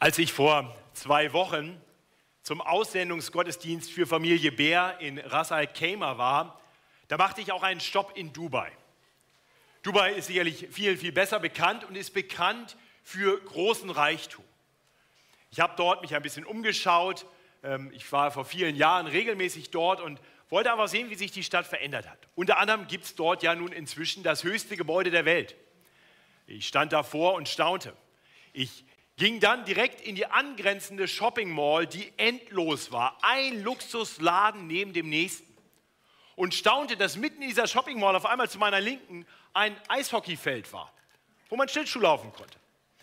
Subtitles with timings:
[0.00, 1.80] Als ich vor zwei Wochen
[2.42, 6.60] zum Aussendungsgottesdienst für Familie Bär in Ras Al Khaimah war,
[7.08, 8.70] da machte ich auch einen Stopp in Dubai.
[9.82, 14.44] Dubai ist sicherlich viel, viel besser bekannt und ist bekannt für großen Reichtum.
[15.50, 17.26] Ich habe dort mich ein bisschen umgeschaut.
[17.64, 21.42] Ähm, ich war vor vielen Jahren regelmäßig dort und wollte aber sehen, wie sich die
[21.42, 22.28] Stadt verändert hat.
[22.36, 25.56] Unter anderem gibt es dort ja nun inzwischen das höchste Gebäude der Welt.
[26.46, 27.96] Ich stand davor und staunte.
[28.52, 28.84] Ich
[29.18, 33.18] ging dann direkt in die angrenzende Shopping Mall, die endlos war.
[33.20, 35.46] Ein Luxusladen neben dem nächsten.
[36.36, 40.72] Und staunte, dass mitten in dieser Shopping Mall auf einmal zu meiner Linken ein Eishockeyfeld
[40.72, 40.92] war,
[41.48, 42.56] wo man Schlittschuh laufen konnte.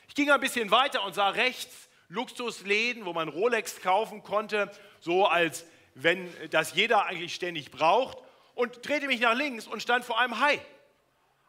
[0.08, 4.72] Ich ging ein bisschen weiter und sah rechts Luxusläden, wo man Rolex kaufen konnte,
[5.02, 8.18] so als wenn das jeder eigentlich ständig braucht.
[8.54, 10.62] Und drehte mich nach links und stand vor einem Hai.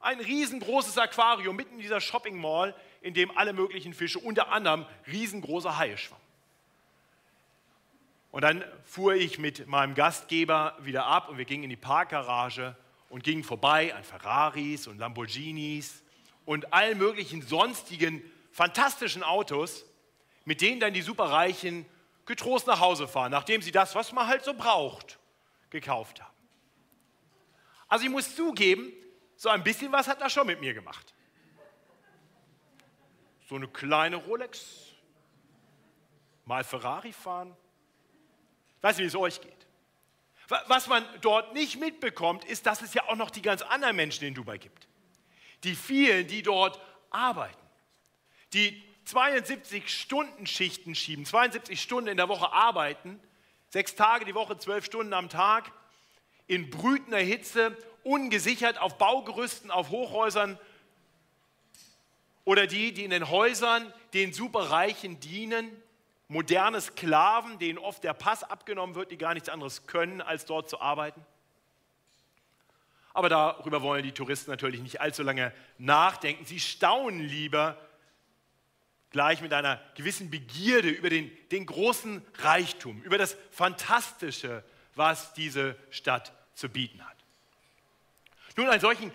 [0.01, 2.75] Ein riesengroßes Aquarium mitten in dieser Shopping Mall,
[3.07, 6.25] in dem alle möglichen Fische, unter anderem riesengroße Haie schwammen.
[8.33, 12.77] Und dann fuhr ich mit meinem Gastgeber wieder ab und wir gingen in die Parkgarage
[13.09, 16.03] und gingen vorbei an Ferraris und Lamborghinis
[16.45, 19.85] und allen möglichen sonstigen fantastischen Autos,
[20.45, 21.87] mit denen dann die Superreichen
[22.27, 25.19] getrost nach Hause fahren, nachdem sie das, was man halt so braucht,
[25.71, 26.35] gekauft haben.
[27.89, 28.93] Also ich muss zugeben,
[29.37, 31.15] so ein bisschen was hat er schon mit mir gemacht.
[33.49, 34.93] So eine kleine Rolex,
[36.45, 37.57] mal Ferrari fahren.
[38.79, 39.67] Ich weiß nicht, wie es euch geht.
[40.69, 44.25] Was man dort nicht mitbekommt, ist, dass es ja auch noch die ganz anderen Menschen
[44.25, 44.87] in Dubai gibt.
[45.65, 46.81] Die vielen, die dort
[47.11, 47.57] arbeiten,
[48.53, 53.21] die 72 Stunden Schichten schieben, 72 Stunden in der Woche arbeiten,
[53.71, 55.73] sechs Tage die Woche, zwölf Stunden am Tag,
[56.47, 60.59] in brütender Hitze, ungesichert auf Baugerüsten, auf Hochhäusern
[62.47, 65.69] oder die, die in den Häusern den Superreichen dienen,
[66.29, 70.71] moderne Sklaven, denen oft der Pass abgenommen wird, die gar nichts anderes können, als dort
[70.71, 71.21] zu arbeiten.
[73.13, 76.45] Aber darüber wollen die Touristen natürlich nicht allzu lange nachdenken.
[76.45, 77.77] Sie staunen lieber
[79.11, 84.63] gleich mit einer gewissen Begierde über den, den großen Reichtum, über das Fantastische,
[84.95, 87.17] was diese Stadt zu bieten hat.
[88.57, 89.11] Nun, einen solchen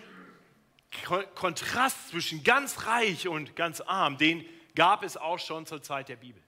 [1.34, 4.44] Kontrast zwischen ganz reich und ganz arm, den
[4.74, 6.42] gab es auch schon zur Zeit der Bibel.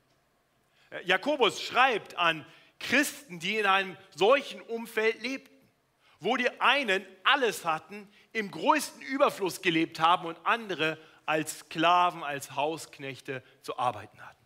[0.90, 2.46] Äh, Jakobus schreibt an
[2.78, 5.54] Christen, die in einem solchen Umfeld lebten,
[6.20, 12.54] wo die einen alles hatten, im größten Überfluss gelebt haben und andere als Sklaven, als
[12.54, 14.44] Hausknechte zu arbeiten hatten.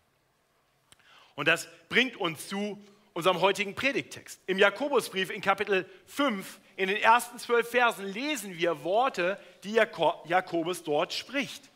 [1.35, 2.85] Und das bringt uns zu
[3.19, 4.41] unserem heutigen Predigtext.
[4.47, 10.85] Im Jakobusbrief in Kapitel 5, in den ersten zwölf Versen, lesen wir Worte, die Jakobus
[10.85, 11.69] dort spricht.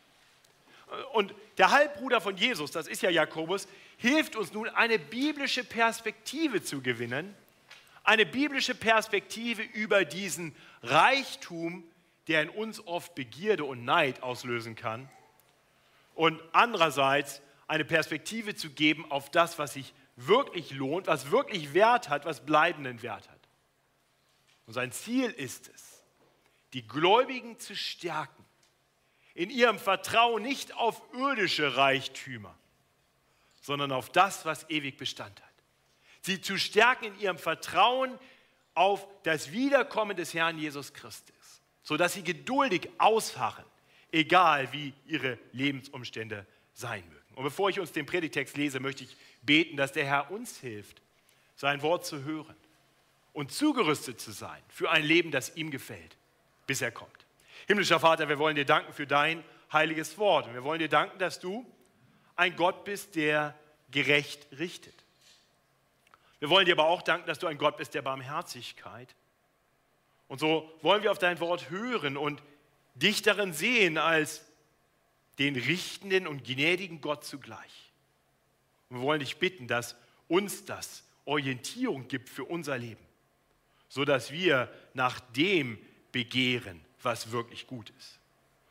[1.11, 3.67] Und der Halbbruder von Jesus, das ist ja Jakobus,
[3.97, 7.35] hilft uns nun, eine biblische Perspektive zu gewinnen,
[8.05, 11.83] eine biblische Perspektive über diesen Reichtum,
[12.29, 15.09] der in uns oft Begierde und Neid auslösen kann.
[16.15, 22.09] Und andererseits eine Perspektive zu geben auf das, was sich wirklich lohnt, was wirklich Wert
[22.09, 23.39] hat, was bleibenden Wert hat.
[24.65, 26.03] Und sein Ziel ist es,
[26.73, 28.45] die Gläubigen zu stärken,
[29.33, 32.55] in ihrem Vertrauen nicht auf irdische Reichtümer,
[33.61, 35.49] sondern auf das, was ewig Bestand hat.
[36.21, 38.17] Sie zu stärken in ihrem Vertrauen
[38.75, 41.33] auf das Wiederkommen des Herrn Jesus Christus
[41.83, 43.65] sodass sie geduldig ausharren,
[44.11, 47.35] egal wie ihre Lebensumstände sein mögen.
[47.35, 51.01] Und bevor ich uns den Predigtext lese, möchte ich beten, dass der Herr uns hilft,
[51.55, 52.55] sein Wort zu hören
[53.31, 56.17] und zugerüstet zu sein für ein Leben, das ihm gefällt,
[56.67, 57.25] bis er kommt.
[57.67, 61.17] Himmlischer Vater, wir wollen dir danken für dein heiliges Wort und wir wollen dir danken,
[61.19, 61.65] dass du
[62.35, 63.55] ein Gott bist, der
[63.91, 64.95] gerecht richtet.
[66.39, 69.15] Wir wollen dir aber auch danken, dass du ein Gott bist der Barmherzigkeit
[70.27, 72.41] und so wollen wir auf dein Wort hören und
[72.95, 74.43] dich darin sehen als
[75.39, 77.91] den richtenden und gnädigen Gott zugleich.
[78.89, 79.95] Und wir wollen dich bitten, dass
[80.27, 83.03] uns das Orientierung gibt für unser Leben,
[83.89, 85.79] sodass wir nach dem
[86.11, 88.19] begehren, was wirklich gut ist.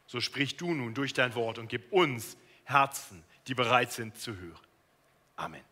[0.07, 4.37] So sprich du nun durch dein Wort und gib uns Herzen, die bereit sind zu
[4.37, 4.61] hören.
[5.37, 5.63] Amen.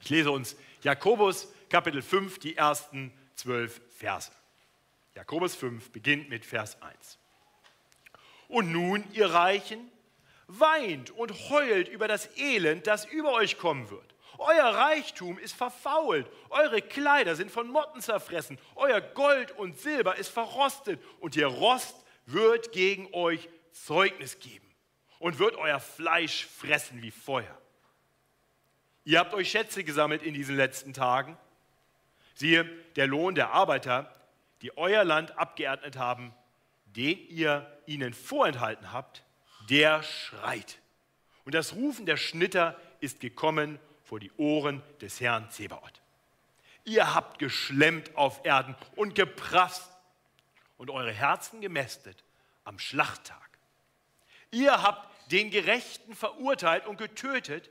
[0.00, 4.32] Ich lese uns Jakobus Kapitel 5, die ersten zwölf Verse.
[5.14, 7.19] Jakobus 5 beginnt mit Vers 1.
[8.50, 9.90] Und nun, ihr Reichen,
[10.48, 14.14] weint und heult über das Elend, das über euch kommen wird.
[14.38, 20.30] Euer Reichtum ist verfault, eure Kleider sind von Motten zerfressen, euer Gold und Silber ist
[20.30, 21.94] verrostet und ihr Rost
[22.26, 24.66] wird gegen euch Zeugnis geben
[25.18, 27.56] und wird euer Fleisch fressen wie Feuer.
[29.04, 31.36] Ihr habt euch Schätze gesammelt in diesen letzten Tagen.
[32.34, 32.64] Siehe,
[32.96, 34.12] der Lohn der Arbeiter,
[34.62, 36.34] die euer Land abgeordnet haben,
[36.96, 39.24] den ihr ihnen vorenthalten habt,
[39.68, 40.78] der schreit.
[41.44, 46.00] Und das Rufen der Schnitter ist gekommen vor die Ohren des Herrn Zebaoth.
[46.84, 49.90] Ihr habt geschlemmt auf Erden und geprasst
[50.78, 52.24] und eure Herzen gemästet
[52.64, 53.50] am Schlachttag.
[54.50, 57.70] Ihr habt den Gerechten verurteilt und getötet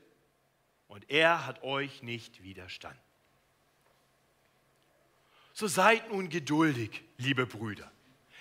[0.87, 2.99] und er hat euch nicht widerstanden.
[5.53, 7.91] So seid nun geduldig, liebe Brüder,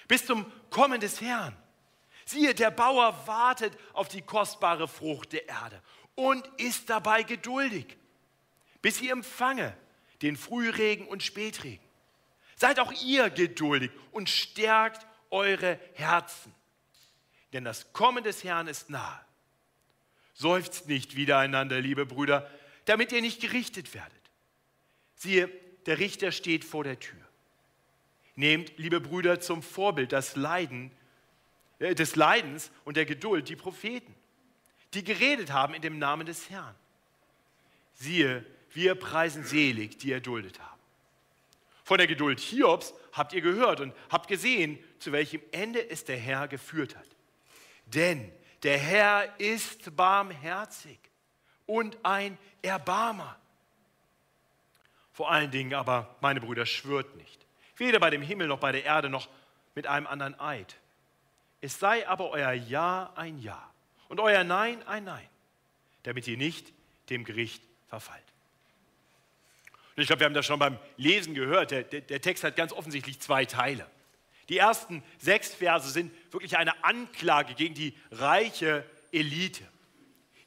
[0.08, 1.56] bis zum Kommen des Herrn.
[2.24, 5.80] Siehe, der Bauer wartet auf die kostbare Frucht der Erde
[6.14, 7.96] und ist dabei geduldig,
[8.82, 9.76] bis sie empfange
[10.22, 11.84] den Frühregen und Spätregen.
[12.56, 16.52] Seid auch ihr geduldig und stärkt eure Herzen,
[17.52, 19.20] denn das Kommen des Herrn ist nahe.
[20.34, 22.50] Seufzt nicht wiedereinander, liebe Brüder,
[22.84, 24.12] damit ihr nicht gerichtet werdet.
[25.14, 25.48] Siehe,
[25.86, 27.27] der Richter steht vor der Tür.
[28.38, 30.92] Nehmt, liebe Brüder, zum Vorbild das Leiden,
[31.80, 34.14] äh, des Leidens und der Geduld die Propheten,
[34.94, 36.76] die geredet haben in dem Namen des Herrn.
[37.94, 40.80] Siehe, wir preisen selig, die erduldet haben.
[41.82, 46.16] Von der Geduld Hiobs habt ihr gehört und habt gesehen, zu welchem Ende es der
[46.16, 47.08] Herr geführt hat.
[47.86, 48.30] Denn
[48.62, 51.00] der Herr ist barmherzig
[51.66, 53.36] und ein Erbarmer.
[55.12, 57.37] Vor allen Dingen aber, meine Brüder, schwört nicht,
[57.78, 59.28] weder bei dem Himmel noch bei der Erde noch
[59.74, 60.76] mit einem anderen Eid.
[61.60, 63.70] Es sei aber euer Ja ein Ja
[64.08, 65.28] und euer Nein ein Nein,
[66.04, 66.72] damit ihr nicht
[67.10, 68.22] dem Gericht verfallt.
[69.96, 71.72] Und ich glaube, wir haben das schon beim Lesen gehört.
[71.72, 73.84] Der, der, der Text hat ganz offensichtlich zwei Teile.
[74.48, 79.64] Die ersten sechs Verse sind wirklich eine Anklage gegen die reiche Elite.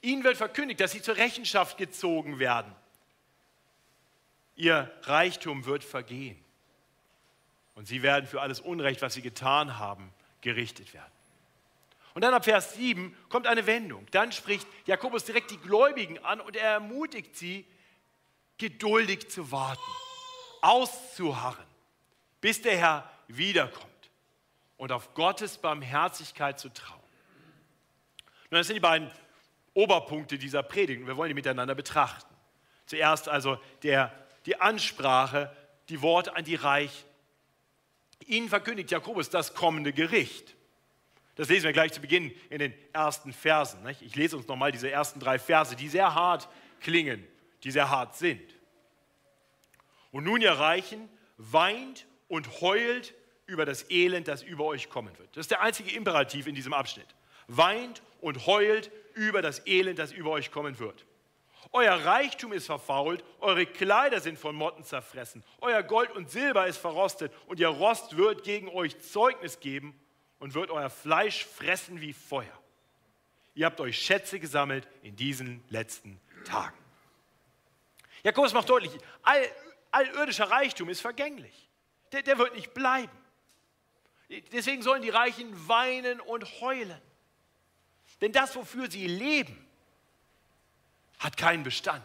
[0.02, 2.74] Ihnen wird verkündigt, dass sie zur Rechenschaft gezogen werden.
[4.56, 6.42] Ihr Reichtum wird vergehen.
[7.82, 11.12] Und sie werden für alles Unrecht, was sie getan haben, gerichtet werden.
[12.14, 14.06] Und dann ab Vers 7 kommt eine Wendung.
[14.12, 17.66] Dann spricht Jakobus direkt die Gläubigen an und er ermutigt sie,
[18.60, 19.82] geduldig zu warten,
[20.62, 21.66] auszuharren,
[22.40, 24.12] bis der Herr wiederkommt
[24.78, 27.02] und auf Gottes Barmherzigkeit zu trauen.
[28.52, 29.10] Nun, das sind die beiden
[29.74, 32.32] Oberpunkte dieser Predigt und wir wollen die miteinander betrachten.
[32.86, 34.14] Zuerst also der,
[34.46, 35.52] die Ansprache,
[35.90, 37.10] die Worte an die Reichen.
[38.28, 40.56] Ihnen verkündigt Jakobus das kommende Gericht.
[41.36, 43.80] Das lesen wir gleich zu Beginn in den ersten Versen.
[44.02, 46.50] Ich lese uns nochmal diese ersten drei Verse, die sehr hart
[46.82, 47.26] klingen,
[47.64, 48.42] die sehr hart sind.
[50.12, 53.14] Und nun, ihr Reichen, weint und heult
[53.46, 55.30] über das Elend, das über euch kommen wird.
[55.36, 57.08] Das ist der einzige Imperativ in diesem Abschnitt.
[57.48, 61.06] Weint und heult über das Elend, das über euch kommen wird.
[61.72, 66.78] Euer Reichtum ist verfault, eure Kleider sind von Motten zerfressen, euer Gold und Silber ist
[66.78, 70.00] verrostet und ihr Rost wird gegen euch Zeugnis geben
[70.40, 72.58] und wird euer Fleisch fressen wie Feuer.
[73.54, 76.78] Ihr habt euch Schätze gesammelt in diesen letzten Tagen.
[78.24, 78.92] Jakobus macht deutlich,
[79.24, 79.42] all,
[79.92, 81.70] all irdischer Reichtum ist vergänglich.
[82.12, 83.12] Der, der wird nicht bleiben.
[84.52, 87.02] Deswegen sollen die Reichen weinen und heulen.
[88.22, 89.68] Denn das, wofür sie leben,
[91.22, 92.04] hat keinen Bestand.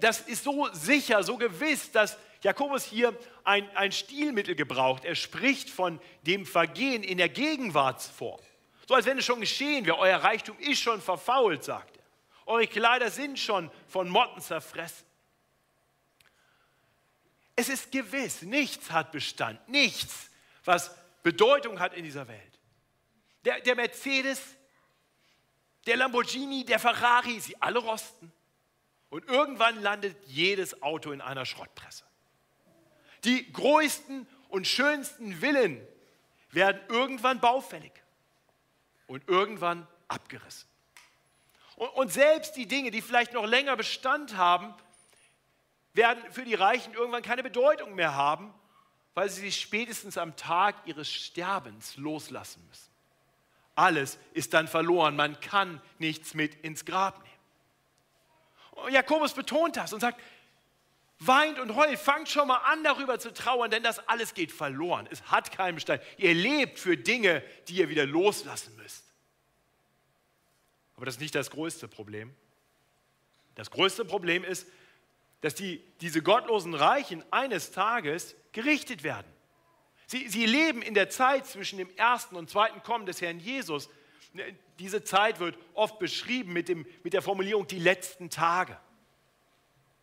[0.00, 5.04] Das ist so sicher, so gewiss, dass Jakobus hier ein, ein Stilmittel gebraucht.
[5.04, 8.40] Er spricht von dem Vergehen in der Gegenwartsform.
[8.88, 9.98] So als wenn es schon geschehen wäre.
[9.98, 12.02] Euer Reichtum ist schon verfault, sagt er.
[12.46, 15.06] Eure Kleider sind schon von Motten zerfressen.
[17.54, 20.30] Es ist gewiss, nichts hat Bestand, nichts,
[20.64, 22.58] was Bedeutung hat in dieser Welt.
[23.44, 24.40] Der, der Mercedes,
[25.86, 28.32] der Lamborghini, der Ferrari, sie alle rosten.
[29.08, 32.04] Und irgendwann landet jedes Auto in einer Schrottpresse.
[33.24, 35.86] Die größten und schönsten Villen
[36.50, 37.92] werden irgendwann baufällig
[39.06, 40.68] und irgendwann abgerissen.
[41.76, 44.74] Und, und selbst die Dinge, die vielleicht noch länger Bestand haben,
[45.92, 48.52] werden für die Reichen irgendwann keine Bedeutung mehr haben,
[49.14, 52.95] weil sie sich spätestens am Tag ihres Sterbens loslassen müssen.
[53.76, 58.84] Alles ist dann verloren, man kann nichts mit ins Grab nehmen.
[58.84, 60.20] Und Jakobus betont das und sagt,
[61.18, 65.06] weint und heult, fangt schon mal an darüber zu trauern, denn das alles geht verloren.
[65.10, 66.02] Es hat keinen Bestand.
[66.16, 69.04] Ihr lebt für Dinge, die ihr wieder loslassen müsst.
[70.96, 72.34] Aber das ist nicht das größte Problem.
[73.54, 74.66] Das größte Problem ist,
[75.42, 79.30] dass die, diese gottlosen Reichen eines Tages gerichtet werden.
[80.06, 83.90] Sie, sie leben in der Zeit zwischen dem ersten und zweiten Kommen des Herrn Jesus.
[84.78, 88.78] Diese Zeit wird oft beschrieben mit, dem, mit der Formulierung die letzten Tage.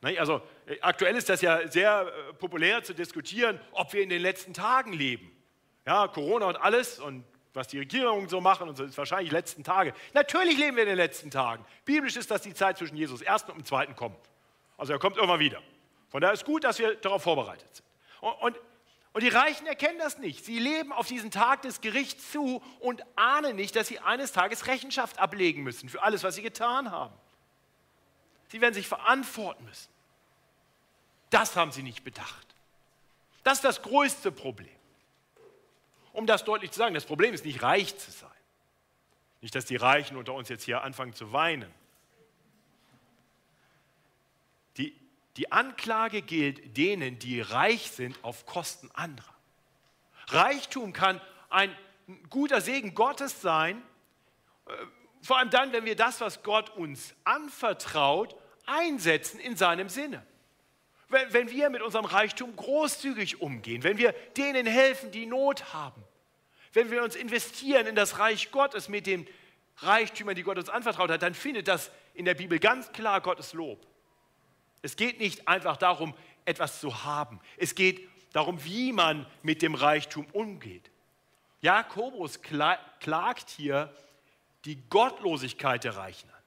[0.02, 4.22] Also äh, aktuell ist das ja sehr äh, populär zu diskutieren, ob wir in den
[4.22, 5.32] letzten Tagen leben.
[5.86, 9.36] Ja, Corona und alles und was die Regierungen so machen und so ist wahrscheinlich die
[9.36, 9.94] letzten Tage.
[10.14, 11.64] Natürlich leben wir in den letzten Tagen.
[11.86, 14.16] Biblisch ist das die Zeit zwischen Jesus ersten und dem zweiten Kommen.
[14.78, 15.62] Also er kommt immer wieder.
[16.10, 17.86] Von daher ist gut, dass wir darauf vorbereitet sind.
[18.42, 18.58] Und,
[19.14, 20.44] und die Reichen erkennen das nicht.
[20.44, 24.66] Sie leben auf diesen Tag des Gerichts zu und ahnen nicht, dass sie eines Tages
[24.66, 27.14] Rechenschaft ablegen müssen für alles, was sie getan haben.
[28.48, 29.90] Sie werden sich verantworten müssen.
[31.30, 32.48] Das haben sie nicht bedacht.
[33.44, 34.70] Das ist das größte Problem.
[36.12, 38.30] Um das deutlich zu sagen, das Problem ist nicht reich zu sein.
[39.42, 41.72] Nicht, dass die Reichen unter uns jetzt hier anfangen zu weinen.
[45.38, 49.34] Die, Anklage gilt denen, die reich sind auf Kosten anderer.
[50.28, 51.76] Reichtum kann ein
[52.30, 53.82] guter Segen Gottes sein,
[54.68, 54.72] äh,
[55.22, 58.36] vor allem dann, wenn wir das, was Gott uns anvertraut,
[58.66, 60.26] einsetzen in seinem Sinne.
[61.10, 66.04] Wenn, wenn wir mit unserem Reichtum großzügig umgehen, wenn wir denen helfen, die Not haben,
[66.74, 69.28] wenn wir uns investieren in das Reich Gottes mit den
[69.78, 73.54] Reichtümern, die Gott uns anvertraut hat, dann findet das in der Bibel ganz klar Gottes
[73.54, 73.86] Lob.
[74.84, 76.14] Es geht nicht einfach darum,
[76.46, 77.40] etwas zu haben.
[77.58, 80.92] Es geht darum, wie man mit dem Reichtum umgeht.
[81.62, 83.92] Jakobus klagt hier
[84.66, 86.44] die Gottlosigkeit der Reichen an.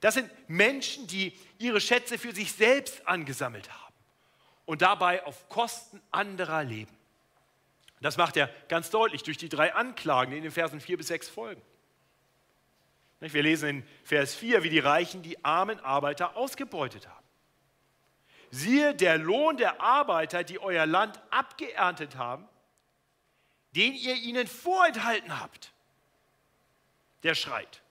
[0.00, 3.94] Das sind Menschen, die ihre Schätze für sich selbst angesammelt haben
[4.64, 6.96] und dabei auf Kosten anderer leben.
[8.00, 11.08] Das macht er ganz deutlich durch die drei Anklagen, die in den Versen 4 bis
[11.08, 11.62] 6 folgen.
[13.18, 17.25] Wir lesen in Vers 4, wie die Reichen die armen Arbeiter ausgebeutet haben.
[18.50, 22.48] Siehe, der Lohn der Arbeiter, die euer Land abgeerntet haben,
[23.74, 25.72] den ihr ihnen vorenthalten habt,
[27.22, 27.82] der schreit.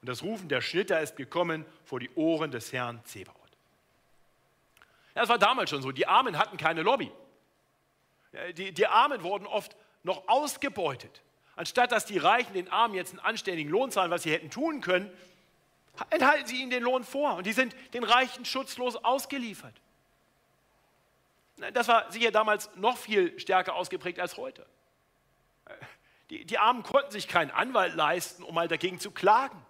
[0.00, 3.36] Und das Rufen der Schnitter ist gekommen vor die Ohren des Herrn Zebaoth.
[5.14, 5.92] Ja, das war damals schon so.
[5.92, 7.10] Die Armen hatten keine Lobby.
[8.56, 11.22] Die, die Armen wurden oft noch ausgebeutet.
[11.54, 14.80] Anstatt dass die Reichen den Armen jetzt einen anständigen Lohn zahlen, was sie hätten tun
[14.80, 15.10] können,
[16.10, 17.36] enthalten sie ihnen den Lohn vor.
[17.36, 19.74] Und die sind den Reichen schutzlos ausgeliefert.
[21.74, 24.66] Das war sicher damals noch viel stärker ausgeprägt als heute.
[26.30, 29.60] Die, die Armen konnten sich keinen Anwalt leisten, um mal dagegen zu klagen.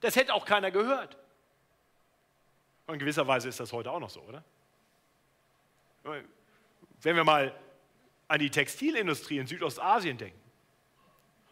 [0.00, 1.16] Das hätte auch keiner gehört.
[2.86, 4.44] Und in gewisser Weise ist das heute auch noch so, oder?
[7.00, 7.58] Wenn wir mal
[8.28, 10.40] an die Textilindustrie in Südostasien denken,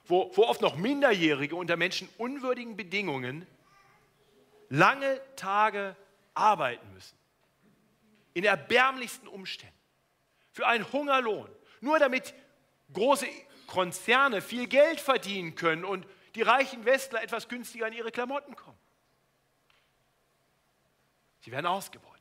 [0.06, 3.46] wo, wo oft noch Minderjährige unter menschenunwürdigen Bedingungen
[4.68, 5.97] lange Tage
[6.35, 7.16] arbeiten müssen,
[8.33, 9.75] in erbärmlichsten Umständen,
[10.52, 11.49] für einen Hungerlohn,
[11.80, 12.35] nur damit
[12.92, 13.26] große
[13.66, 18.78] Konzerne viel Geld verdienen können und die reichen Westler etwas günstiger an ihre Klamotten kommen.
[21.40, 22.14] Sie werden ausgebeutet.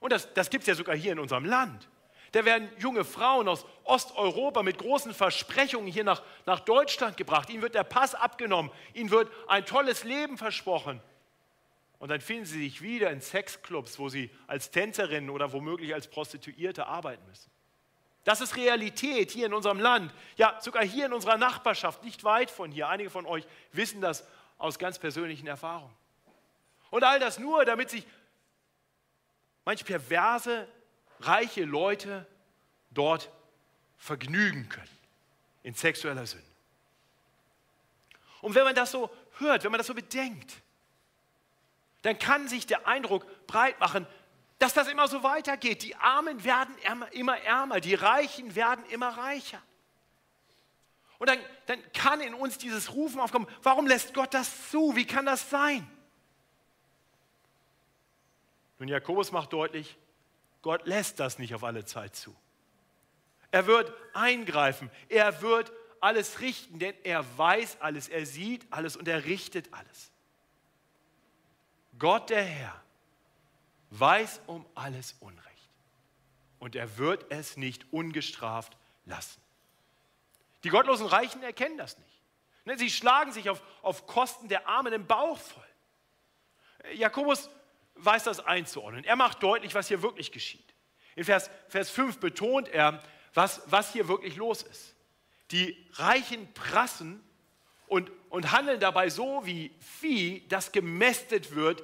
[0.00, 1.88] Und das, das gibt es ja sogar hier in unserem Land.
[2.32, 7.50] Da werden junge Frauen aus Osteuropa mit großen Versprechungen hier nach, nach Deutschland gebracht.
[7.50, 11.02] Ihnen wird der Pass abgenommen, ihnen wird ein tolles Leben versprochen.
[12.00, 16.08] Und dann finden sie sich wieder in Sexclubs, wo sie als Tänzerinnen oder womöglich als
[16.08, 17.50] Prostituierte arbeiten müssen.
[18.24, 22.50] Das ist Realität hier in unserem Land, ja sogar hier in unserer Nachbarschaft, nicht weit
[22.50, 22.88] von hier.
[22.88, 24.26] Einige von euch wissen das
[24.56, 25.94] aus ganz persönlichen Erfahrungen.
[26.90, 28.06] Und all das nur, damit sich
[29.66, 30.66] manch perverse,
[31.20, 32.26] reiche Leute
[32.90, 33.30] dort
[33.98, 34.98] vergnügen können
[35.62, 36.46] in sexueller Sünde.
[38.40, 40.62] Und wenn man das so hört, wenn man das so bedenkt,
[42.02, 44.06] dann kann sich der Eindruck breit machen,
[44.58, 45.82] dass das immer so weitergeht.
[45.82, 46.74] Die Armen werden
[47.12, 49.60] immer ärmer, die Reichen werden immer reicher.
[51.18, 54.96] Und dann, dann kann in uns dieses Rufen aufkommen, warum lässt Gott das zu?
[54.96, 55.86] Wie kann das sein?
[58.78, 59.98] Nun, Jakobus macht deutlich,
[60.62, 62.34] Gott lässt das nicht auf alle Zeit zu.
[63.50, 69.06] Er wird eingreifen, er wird alles richten, denn er weiß alles, er sieht alles und
[69.06, 70.10] er richtet alles.
[72.00, 72.82] Gott der Herr
[73.90, 75.46] weiß um alles Unrecht
[76.58, 79.40] und er wird es nicht ungestraft lassen.
[80.64, 82.20] Die gottlosen Reichen erkennen das nicht.
[82.64, 85.62] Ne, sie schlagen sich auf, auf Kosten der Armen im Bauch voll.
[86.94, 87.50] Jakobus
[87.96, 89.04] weiß das einzuordnen.
[89.04, 90.74] Er macht deutlich, was hier wirklich geschieht.
[91.16, 93.02] In Vers, Vers 5 betont er,
[93.34, 94.94] was, was hier wirklich los ist.
[95.50, 97.22] Die Reichen prassen
[97.88, 101.82] und, und handeln dabei so wie Vieh, das gemästet wird,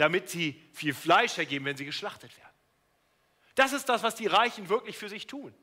[0.00, 2.54] damit sie viel Fleisch ergeben, wenn sie geschlachtet werden.
[3.54, 5.54] Das ist das, was die Reichen wirklich für sich tun.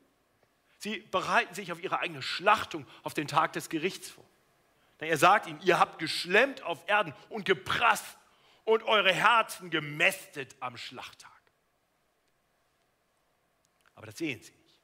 [0.77, 4.23] Sie bereiten sich auf ihre eigene Schlachtung, auf den Tag des Gerichts vor.
[4.99, 8.05] Er sagt ihnen, ihr habt geschlemmt auf Erden und geprasst
[8.63, 11.31] und eure Herzen gemästet am Schlachttag.
[13.95, 14.81] Aber das sehen sie nicht.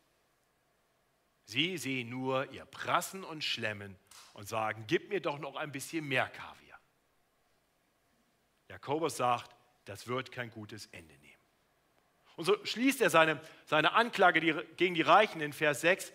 [1.45, 3.95] Sie sehen nur ihr Prassen und Schlemmen
[4.33, 6.62] und sagen, gib mir doch noch ein bisschen mehr Kaviar.
[8.73, 11.33] Jakobus sagt, das wird kein gutes Ende nehmen.
[12.35, 16.11] Und so schließt er seine, seine Anklage gegen die Reichen in Vers 6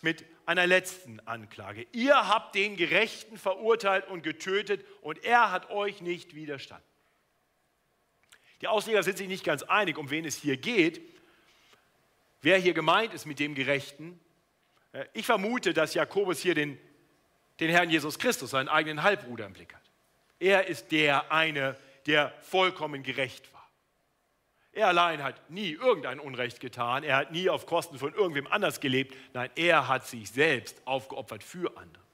[0.00, 1.86] mit einer letzten Anklage.
[1.92, 6.84] Ihr habt den Gerechten verurteilt und getötet und er hat euch nicht widerstanden.
[8.60, 11.00] Die Ausleger sind sich nicht ganz einig, um wen es hier geht.
[12.42, 14.18] Wer hier gemeint ist mit dem Gerechten.
[14.92, 16.76] Äh, ich vermute, dass Jakobus hier den,
[17.60, 19.83] den Herrn Jesus Christus, seinen eigenen Halbbruder im Blick hat.
[20.44, 21.74] Er ist der eine,
[22.04, 23.66] der vollkommen gerecht war.
[24.72, 27.02] Er allein hat nie irgendein Unrecht getan.
[27.02, 29.16] Er hat nie auf Kosten von irgendwem anders gelebt.
[29.32, 32.04] Nein, er hat sich selbst aufgeopfert für andere.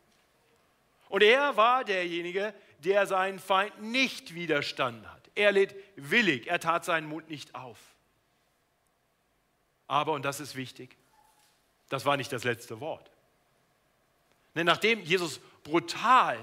[1.09, 5.29] Und er war derjenige, der seinen Feind nicht widerstanden hat.
[5.35, 7.81] Er litt willig, er tat seinen Mund nicht auf.
[9.89, 10.97] Aber, und das ist wichtig,
[11.89, 13.11] das war nicht das letzte Wort.
[14.55, 16.39] Denn nachdem Jesus brutal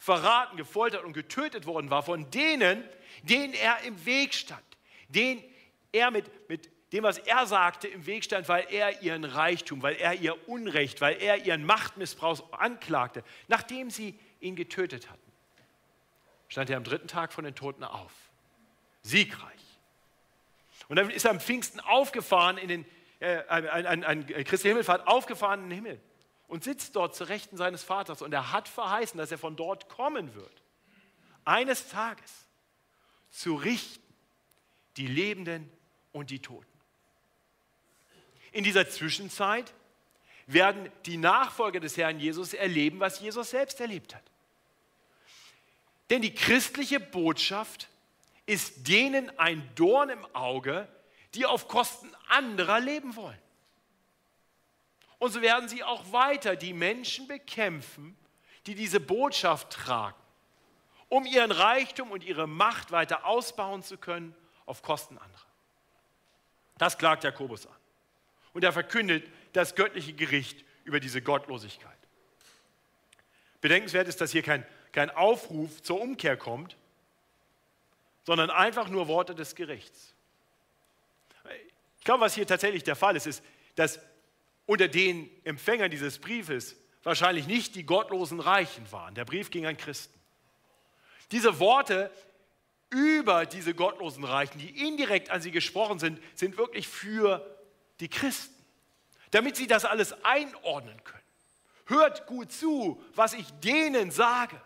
[0.00, 2.82] verraten, gefoltert und getötet worden war von denen,
[3.22, 4.64] denen er im Weg stand,
[5.08, 5.44] denen
[5.92, 9.96] er mit, mit dem, was er sagte, im Weg stand, weil er ihren Reichtum, weil
[9.96, 15.20] er ihr Unrecht, weil er ihren Machtmissbrauch anklagte, nachdem sie ihn getötet hatten,
[16.48, 18.12] stand er am dritten Tag von den Toten auf.
[19.02, 19.60] Siegreich.
[20.88, 22.86] Und dann ist er am Pfingsten aufgefahren in den,
[23.20, 26.00] äh, ein, ein, ein Christi Himmelfahrt aufgefahren in den Himmel
[26.50, 28.22] und sitzt dort zur Rechten seines Vaters.
[28.22, 30.62] Und er hat verheißen, dass er von dort kommen wird.
[31.44, 32.48] Eines Tages
[33.30, 34.02] zu richten
[34.96, 35.70] die Lebenden
[36.12, 36.66] und die Toten.
[38.50, 39.72] In dieser Zwischenzeit
[40.48, 44.24] werden die Nachfolger des Herrn Jesus erleben, was Jesus selbst erlebt hat.
[46.10, 47.88] Denn die christliche Botschaft
[48.46, 50.88] ist denen ein Dorn im Auge,
[51.34, 53.38] die auf Kosten anderer leben wollen.
[55.20, 58.16] Und so werden sie auch weiter die Menschen bekämpfen,
[58.66, 60.16] die diese Botschaft tragen,
[61.10, 65.46] um ihren Reichtum und ihre Macht weiter ausbauen zu können auf Kosten anderer.
[66.78, 67.76] Das klagt Jakobus an.
[68.54, 71.98] Und er verkündet das göttliche Gericht über diese Gottlosigkeit.
[73.60, 76.78] Bedenkenswert ist, dass hier kein, kein Aufruf zur Umkehr kommt,
[78.24, 80.14] sondern einfach nur Worte des Gerichts.
[81.98, 83.42] Ich glaube, was hier tatsächlich der Fall ist, ist,
[83.74, 84.00] dass
[84.70, 89.16] unter den Empfängern dieses Briefes wahrscheinlich nicht die gottlosen Reichen waren.
[89.16, 90.16] Der Brief ging an Christen.
[91.32, 92.08] Diese Worte
[92.88, 97.44] über diese gottlosen Reichen, die indirekt an sie gesprochen sind, sind wirklich für
[97.98, 98.54] die Christen,
[99.32, 101.18] damit sie das alles einordnen können.
[101.86, 104.60] Hört gut zu, was ich denen sage.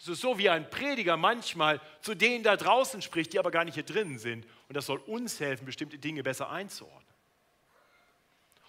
[0.00, 3.64] Es ist so, wie ein Prediger manchmal zu denen da draußen spricht, die aber gar
[3.64, 4.44] nicht hier drinnen sind.
[4.66, 7.09] Und das soll uns helfen, bestimmte Dinge besser einzuordnen.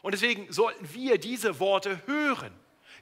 [0.01, 2.53] Und deswegen sollten wir diese Worte hören.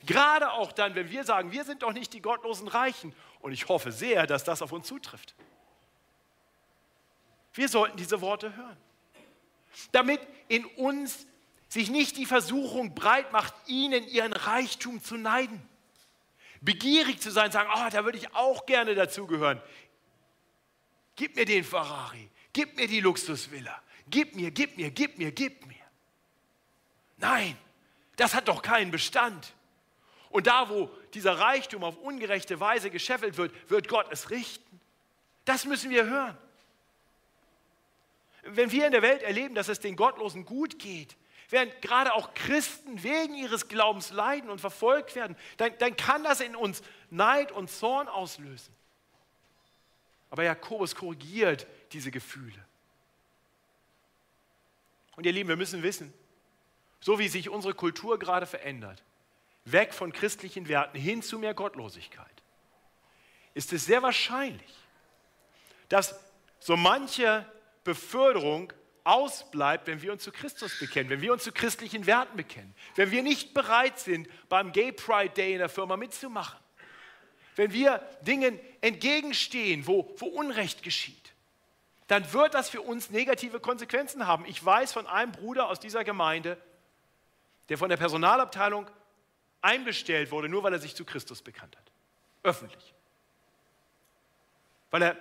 [0.06, 3.14] Gerade auch dann, wenn wir sagen, wir sind doch nicht die gottlosen Reichen.
[3.40, 5.36] Und ich hoffe sehr, dass das auf uns zutrifft.
[7.54, 8.78] Wir sollten diese Worte hören.
[9.92, 11.28] Damit in uns
[11.68, 15.62] sich nicht die Versuchung breit macht, ihnen ihren Reichtum zu neiden.
[16.62, 19.62] Begierig zu sein, sagen, oh, da würde ich auch gerne dazugehören.
[21.16, 25.66] Gib mir den Ferrari, gib mir die Luxusvilla, gib mir, gib mir, gib mir, gib
[25.66, 25.76] mir.
[27.20, 27.58] Nein,
[28.16, 29.54] das hat doch keinen Bestand.
[30.30, 34.80] Und da, wo dieser Reichtum auf ungerechte Weise gescheffelt wird, wird Gott es richten.
[35.46, 36.38] Das müssen wir hören.
[38.44, 41.18] Wenn wir in der Welt erleben, dass es den Gottlosen gut geht,
[41.50, 46.40] während gerade auch Christen wegen ihres Glaubens leiden und verfolgt werden, dann, dann kann das
[46.40, 48.74] in uns Neid und Zorn auslösen.
[50.30, 52.66] Aber Jakobus korrigiert diese Gefühle.
[55.16, 56.14] Und ihr Lieben, wir müssen wissen,
[57.00, 59.04] so wie sich unsere Kultur gerade verändert,
[59.66, 62.26] weg von christlichen Werten hin zu mehr Gottlosigkeit,
[63.54, 64.76] ist es sehr wahrscheinlich,
[65.88, 66.20] dass
[66.60, 67.46] so manche
[67.84, 68.72] Beförderung
[69.04, 73.12] ausbleibt, wenn wir uns zu Christus bekennen, wenn wir uns zu christlichen Werten bekennen, wenn
[73.12, 76.60] wir nicht bereit sind, beim Gay Pride Day in der Firma mitzumachen,
[77.56, 81.34] wenn wir Dingen entgegenstehen, wo, wo Unrecht geschieht,
[82.08, 84.46] dann wird das für uns negative Konsequenzen haben.
[84.46, 86.58] Ich weiß von einem Bruder aus dieser Gemeinde,
[87.70, 88.90] der von der Personalabteilung
[89.62, 91.92] einbestellt wurde, nur weil er sich zu Christus bekannt hat.
[92.44, 92.94] Öffentlich.
[94.92, 95.18] Weil er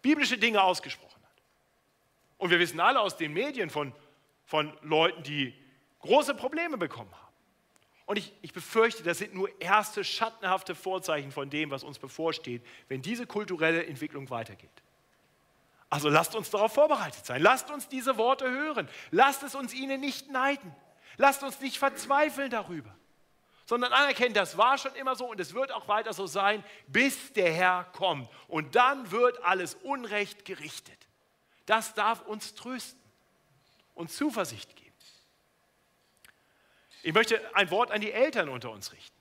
[0.00, 1.42] biblische Dinge ausgesprochen hat.
[2.38, 3.92] Und wir wissen alle aus den Medien von,
[4.44, 5.54] von Leuten, die
[6.00, 7.22] große Probleme bekommen haben.
[8.06, 12.66] Und ich, ich befürchte, das sind nur erste schattenhafte Vorzeichen von dem, was uns bevorsteht,
[12.88, 14.70] wenn diese kulturelle Entwicklung weitergeht.
[15.88, 17.42] Also lasst uns darauf vorbereitet sein.
[17.42, 18.88] Lasst uns diese Worte hören.
[19.10, 20.74] Lasst es uns ihnen nicht neiden.
[21.16, 22.94] Lasst uns nicht verzweifeln darüber,
[23.66, 27.32] sondern anerkennen, das war schon immer so und es wird auch weiter so sein, bis
[27.32, 28.28] der Herr kommt.
[28.48, 30.98] Und dann wird alles Unrecht gerichtet.
[31.66, 33.00] Das darf uns trösten
[33.94, 34.82] und Zuversicht geben.
[37.02, 39.16] Ich möchte ein Wort an die Eltern unter uns richten.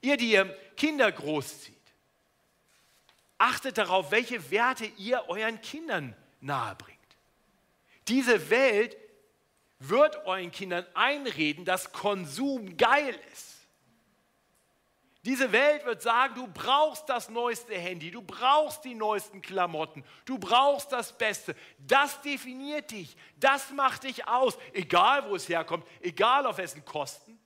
[0.00, 1.74] Ihr, die ihr Kinder großzieht,
[3.36, 6.98] achtet darauf, welche Werte ihr euren Kindern nahebringt.
[8.06, 8.96] Diese Welt
[9.78, 13.58] wird euren Kindern einreden, dass Konsum geil ist.
[15.24, 20.38] Diese Welt wird sagen, du brauchst das neueste Handy, du brauchst die neuesten Klamotten, du
[20.38, 21.54] brauchst das Beste.
[21.78, 27.38] Das definiert dich, das macht dich aus, egal wo es herkommt, egal auf wessen Kosten.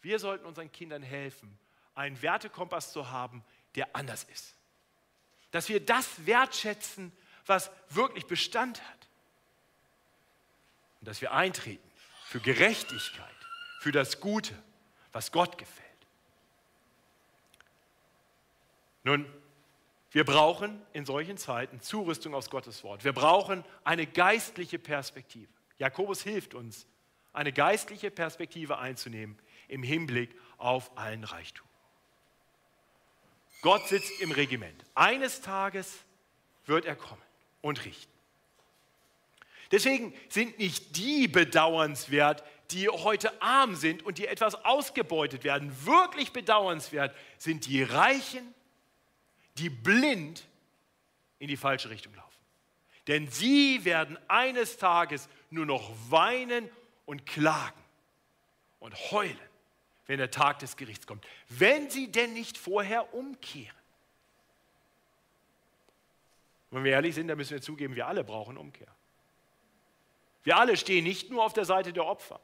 [0.00, 1.58] Wir sollten unseren Kindern helfen,
[1.94, 4.54] einen Wertekompass zu haben, der anders ist.
[5.50, 7.12] Dass wir das wertschätzen,
[7.44, 9.05] was wirklich Bestand hat.
[11.06, 11.88] Und dass wir eintreten
[12.24, 13.30] für Gerechtigkeit,
[13.78, 14.60] für das Gute,
[15.12, 15.86] was Gott gefällt.
[19.04, 19.24] Nun,
[20.10, 23.04] wir brauchen in solchen Zeiten Zurüstung aus Gottes Wort.
[23.04, 25.46] Wir brauchen eine geistliche Perspektive.
[25.78, 26.88] Jakobus hilft uns,
[27.32, 29.38] eine geistliche Perspektive einzunehmen
[29.68, 31.68] im Hinblick auf allen Reichtum.
[33.62, 34.84] Gott sitzt im Regiment.
[34.96, 35.98] Eines Tages
[36.64, 37.22] wird er kommen
[37.62, 38.15] und richten.
[39.70, 45.72] Deswegen sind nicht die bedauernswert, die heute arm sind und die etwas ausgebeutet werden.
[45.84, 48.54] Wirklich bedauernswert sind die Reichen,
[49.58, 50.46] die blind
[51.38, 52.26] in die falsche Richtung laufen.
[53.06, 56.68] Denn sie werden eines Tages nur noch weinen
[57.04, 57.80] und klagen
[58.80, 59.38] und heulen,
[60.06, 63.74] wenn der Tag des Gerichts kommt, wenn sie denn nicht vorher umkehren.
[66.70, 68.95] wenn wir ehrlich sind, dann müssen wir zugeben, wir alle brauchen Umkehr.
[70.46, 72.38] Wir alle stehen nicht nur auf der Seite der Opfer.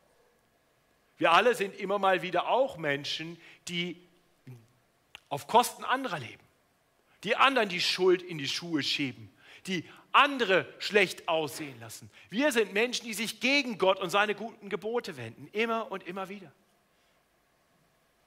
[1.19, 3.97] Wir alle sind immer mal wieder auch Menschen, die
[5.29, 6.43] auf Kosten anderer leben,
[7.23, 9.33] die anderen die Schuld in die Schuhe schieben,
[9.69, 12.11] die andere schlecht aussehen lassen.
[12.29, 16.29] Wir sind Menschen, die sich gegen Gott und seine guten Gebote wenden, immer und immer
[16.29, 16.51] wieder.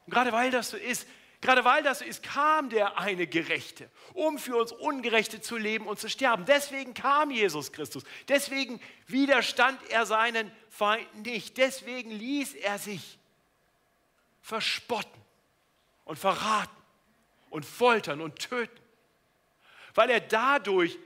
[0.06, 1.06] Und gerade weil das so ist,
[1.46, 5.86] Gerade weil das so ist, kam der eine Gerechte, um für uns Ungerechte zu leben
[5.86, 6.44] und zu sterben.
[6.46, 8.04] Deswegen kam Jesus Christus.
[8.28, 11.60] Deswegen widerstand er seinen Feinden nicht.
[11.60, 13.20] Deswegen ließ er sich
[14.42, 15.22] verspotten
[16.06, 16.76] und verraten
[17.52, 18.82] und foltern und töten.
[19.94, 20.98] Weil er dadurch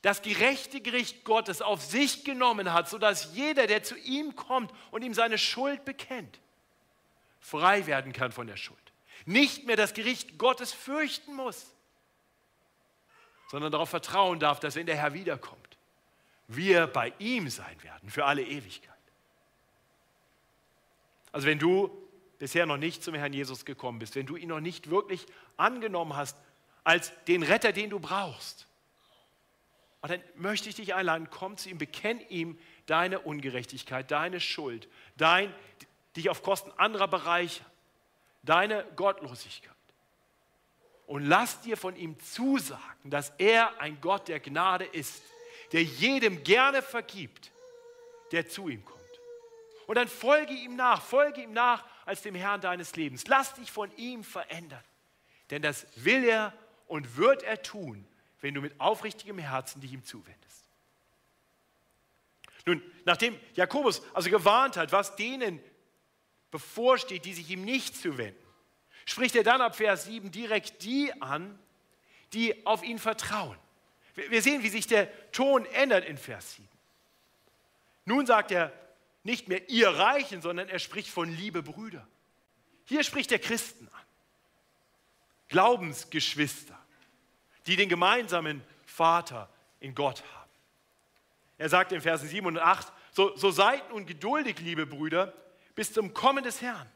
[0.00, 5.02] das gerechte Gericht Gottes auf sich genommen hat, sodass jeder, der zu ihm kommt und
[5.02, 6.40] ihm seine Schuld bekennt,
[7.40, 8.83] frei werden kann von der Schuld
[9.26, 11.66] nicht mehr das Gericht Gottes fürchten muss,
[13.50, 15.60] sondern darauf vertrauen darf, dass wenn der Herr wiederkommt,
[16.48, 18.92] wir bei ihm sein werden für alle Ewigkeit.
[21.32, 21.90] Also wenn du
[22.38, 26.16] bisher noch nicht zum Herrn Jesus gekommen bist, wenn du ihn noch nicht wirklich angenommen
[26.16, 26.36] hast
[26.84, 28.66] als den Retter, den du brauchst,
[30.02, 35.52] dann möchte ich dich einladen, komm zu ihm, bekenn ihm deine Ungerechtigkeit, deine Schuld, dein,
[36.14, 37.64] dich auf Kosten anderer bereichern
[38.44, 39.72] deine Gottlosigkeit.
[41.06, 45.22] Und lass dir von ihm zusagen, dass er ein Gott der Gnade ist,
[45.72, 47.50] der jedem gerne vergibt,
[48.32, 48.94] der zu ihm kommt.
[49.86, 53.26] Und dann folge ihm nach, folge ihm nach als dem Herrn deines Lebens.
[53.26, 54.82] Lass dich von ihm verändern.
[55.50, 56.54] Denn das will er
[56.86, 58.06] und wird er tun,
[58.40, 60.64] wenn du mit aufrichtigem Herzen dich ihm zuwendest.
[62.66, 65.60] Nun, nachdem Jakobus also gewarnt hat, was denen
[66.54, 68.38] bevorsteht, die sich ihm nicht zuwenden,
[69.06, 71.58] spricht er dann ab Vers 7 direkt die an,
[72.32, 73.58] die auf ihn vertrauen.
[74.14, 76.68] Wir sehen, wie sich der Ton ändert in Vers 7.
[78.04, 78.72] Nun sagt er
[79.24, 82.06] nicht mehr ihr Reichen, sondern er spricht von liebe Brüder.
[82.84, 84.04] Hier spricht er Christen an.
[85.48, 86.78] Glaubensgeschwister,
[87.66, 89.48] die den gemeinsamen Vater
[89.80, 90.50] in Gott haben.
[91.58, 95.34] Er sagt in Versen 7 und 8, so, so seid nun geduldig, liebe Brüder,
[95.74, 96.90] bis zum Kommen des Herrn.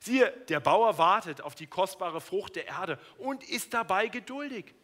[0.00, 4.74] Siehe, der Bauer wartet auf die kostbare Frucht der Erde und ist dabei geduldig,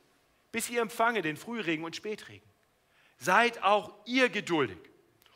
[0.51, 2.47] bis ihr empfange den Frühregen und Spätregen.
[3.19, 4.79] Seid auch ihr geduldig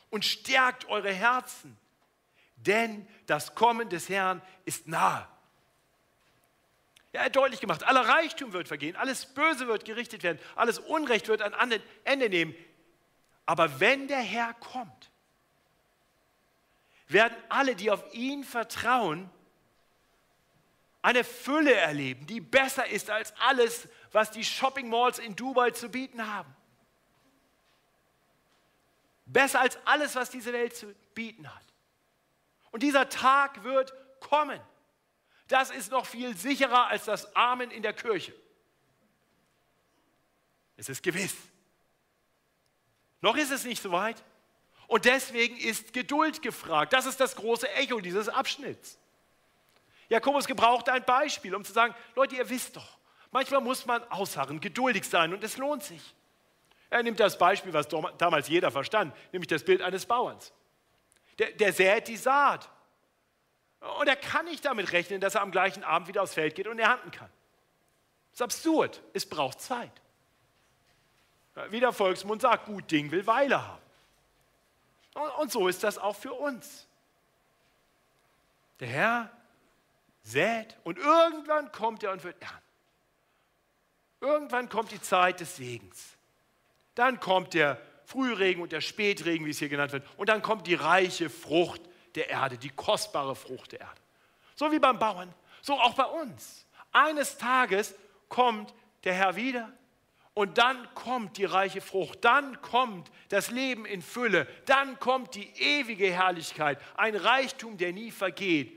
[0.09, 1.77] und stärkt eure Herzen,
[2.57, 5.27] denn das Kommen des Herrn ist nahe.
[7.11, 11.27] Er hat deutlich gemacht, aller Reichtum wird vergehen, alles Böse wird gerichtet werden, alles Unrecht
[11.27, 11.53] wird ein
[12.03, 12.53] Ende nehmen.
[13.45, 15.08] Aber wenn der Herr kommt,
[17.09, 19.29] werden alle, die auf ihn vertrauen,
[21.01, 25.89] eine Fülle erleben, die besser ist als alles, was die Shopping Malls in Dubai zu
[25.89, 26.53] bieten haben.
[29.25, 31.65] Besser als alles, was diese Welt zu bieten hat.
[32.71, 34.59] Und dieser Tag wird kommen.
[35.47, 38.33] Das ist noch viel sicherer als das Amen in der Kirche.
[40.77, 41.35] Es ist gewiss.
[43.21, 44.23] Noch ist es nicht so weit.
[44.89, 46.93] Und deswegen ist Geduld gefragt.
[46.93, 48.97] Das ist das große Echo dieses Abschnitts.
[50.09, 52.97] Jakobus gebraucht ein Beispiel, um zu sagen, Leute, ihr wisst doch,
[53.29, 56.15] manchmal muss man ausharren, geduldig sein und es lohnt sich.
[56.89, 60.51] Er nimmt das Beispiel, was damals jeder verstand, nämlich das Bild eines Bauerns.
[61.37, 62.67] Der, der sät die Saat.
[63.99, 66.67] Und er kann nicht damit rechnen, dass er am gleichen Abend wieder aufs Feld geht
[66.67, 67.29] und ernten kann.
[68.31, 69.03] Das ist absurd.
[69.13, 69.91] Es braucht Zeit.
[71.69, 73.88] Wie der Volksmund sagt, gut Ding will Weile haben.
[75.39, 76.87] Und so ist das auch für uns.
[78.79, 79.31] Der Herr
[80.23, 82.57] sät und irgendwann kommt er und wird ernten.
[84.21, 86.17] Irgendwann kommt die Zeit des Segens.
[86.95, 90.05] Dann kommt der Frühregen und der Spätregen, wie es hier genannt wird.
[90.17, 91.81] Und dann kommt die reiche Frucht
[92.15, 94.01] der Erde, die kostbare Frucht der Erde.
[94.55, 96.65] So wie beim Bauern, so auch bei uns.
[96.91, 97.95] Eines Tages
[98.27, 99.71] kommt der Herr wieder
[100.33, 105.49] und dann kommt die reiche Frucht, dann kommt das Leben in Fülle, dann kommt die
[105.57, 108.73] ewige Herrlichkeit, ein Reichtum, der nie vergeht.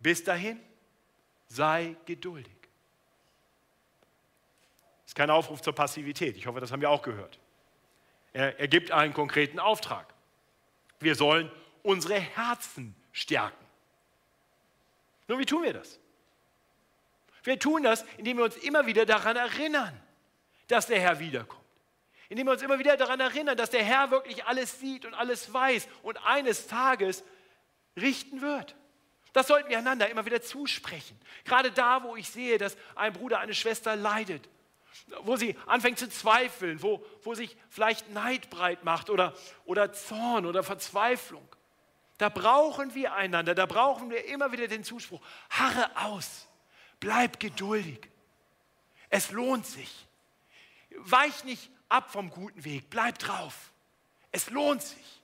[0.00, 0.60] Bis dahin,
[1.46, 2.52] sei geduldig.
[5.02, 6.36] Das ist kein Aufruf zur Passivität.
[6.36, 7.38] Ich hoffe, das haben wir auch gehört.
[8.32, 10.12] Er, er gibt einen konkreten Auftrag.
[10.98, 11.50] Wir sollen
[11.82, 13.64] unsere Herzen stärken.
[15.28, 16.00] Nun, wie tun wir das?
[17.44, 20.00] Wir tun das, indem wir uns immer wieder daran erinnern,
[20.74, 21.62] dass der Herr wiederkommt.
[22.28, 25.52] Indem wir uns immer wieder daran erinnern, dass der Herr wirklich alles sieht und alles
[25.52, 27.22] weiß und eines Tages
[27.96, 28.74] richten wird.
[29.32, 31.20] Das sollten wir einander immer wieder zusprechen.
[31.44, 34.48] Gerade da, wo ich sehe, dass ein Bruder, eine Schwester leidet,
[35.22, 39.32] wo sie anfängt zu zweifeln, wo, wo sich vielleicht Neid breit macht oder,
[39.66, 41.46] oder Zorn oder Verzweiflung.
[42.18, 46.48] Da brauchen wir einander, da brauchen wir immer wieder den Zuspruch, harre aus,
[46.98, 48.08] bleib geduldig.
[49.08, 50.08] Es lohnt sich.
[50.98, 53.72] Weich nicht ab vom guten Weg, bleib drauf.
[54.32, 55.20] Es lohnt sich.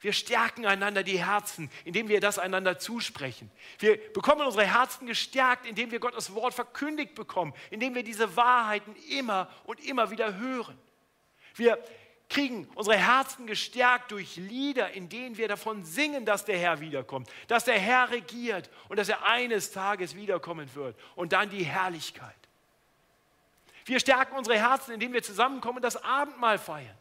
[0.00, 3.50] Wir stärken einander die Herzen, indem wir das einander zusprechen.
[3.78, 8.94] Wir bekommen unsere Herzen gestärkt, indem wir Gottes Wort verkündigt bekommen, indem wir diese Wahrheiten
[9.10, 10.78] immer und immer wieder hören.
[11.54, 11.82] Wir
[12.28, 17.30] kriegen unsere Herzen gestärkt durch Lieder, in denen wir davon singen, dass der Herr wiederkommt,
[17.46, 22.34] dass der Herr regiert und dass er eines Tages wiederkommen wird und dann die Herrlichkeit.
[23.86, 26.96] Wir stärken unsere Herzen, indem wir zusammenkommen und das Abendmahl feiern.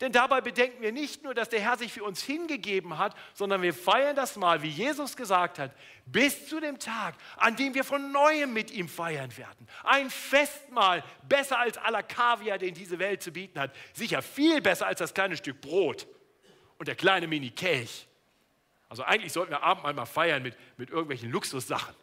[0.00, 3.62] Denn dabei bedenken wir nicht nur, dass der Herr sich für uns hingegeben hat, sondern
[3.62, 5.72] wir feiern das Mal, wie Jesus gesagt hat,
[6.06, 9.68] bis zu dem Tag, an dem wir von neuem mit ihm feiern werden.
[9.82, 13.74] Ein Festmahl, besser als aller Kaviar, den diese Welt zu bieten hat.
[13.92, 16.06] Sicher viel besser als das kleine Stück Brot
[16.78, 18.06] und der kleine Mini-Kelch.
[18.88, 21.94] Also eigentlich sollten wir Abendmahl mal feiern mit, mit irgendwelchen Luxussachen.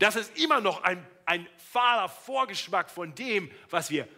[0.00, 4.08] Das ist immer noch ein, ein fahler Vorgeschmack von dem, was wir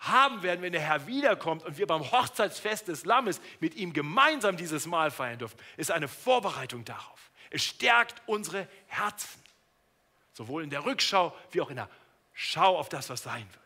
[0.00, 4.56] haben werden, wenn der Herr wiederkommt und wir beim Hochzeitsfest des Lammes mit ihm gemeinsam
[4.56, 7.30] dieses Mahl feiern dürfen, ist eine Vorbereitung darauf.
[7.50, 9.42] Es stärkt unsere Herzen,
[10.34, 11.88] sowohl in der Rückschau wie auch in der
[12.34, 13.64] Schau auf das, was sein wird.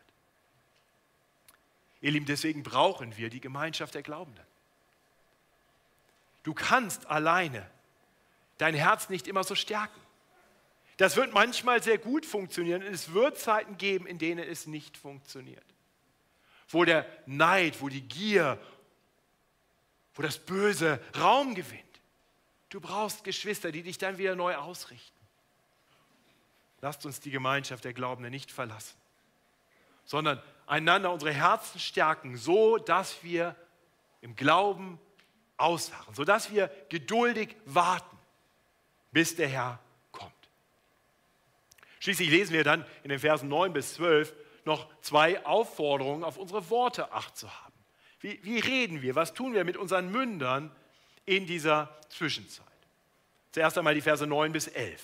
[2.01, 4.45] Ihr Lieben, deswegen brauchen wir die Gemeinschaft der Glaubenden.
[6.43, 7.69] Du kannst alleine
[8.57, 9.99] dein Herz nicht immer so stärken.
[10.97, 14.97] Das wird manchmal sehr gut funktionieren und es wird Zeiten geben, in denen es nicht
[14.97, 15.63] funktioniert
[16.73, 18.59] wo der Neid, wo die Gier,
[20.15, 21.81] wo das Böse Raum gewinnt.
[22.69, 25.19] Du brauchst Geschwister, die dich dann wieder neu ausrichten.
[26.81, 28.97] Lasst uns die Gemeinschaft der Glaubenden nicht verlassen,
[30.05, 33.55] sondern einander unsere Herzen stärken, so dass wir
[34.21, 34.99] im Glauben
[35.57, 38.17] ausharren, so dass wir geduldig warten,
[39.11, 39.82] bis der Herr kommt.
[42.03, 44.33] Schließlich lesen wir dann in den Versen 9 bis 12,
[44.65, 47.73] noch zwei Aufforderungen, auf unsere Worte acht zu haben.
[48.19, 49.15] Wie, wie reden wir?
[49.15, 50.69] Was tun wir mit unseren Mündern
[51.25, 52.65] in dieser Zwischenzeit?
[53.53, 55.01] Zuerst einmal die Verse 9 bis 11.